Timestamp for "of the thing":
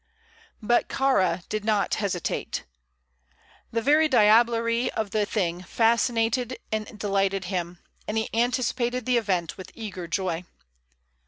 4.89-5.61